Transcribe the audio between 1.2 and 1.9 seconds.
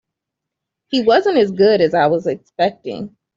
as good